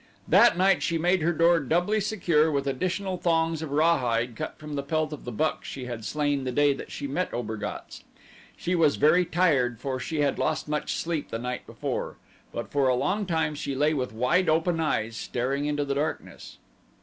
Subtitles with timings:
[0.27, 4.73] That night she made her door doubly secure with additional thongs of rawhide cut from
[4.73, 8.03] the pelt of the buck she had slain the day that she met Obergatz.
[8.57, 12.17] She was very tired for she had lost much sleep the night before;
[12.51, 16.57] but for a long time she lay with wide open eyes staring into the darkness.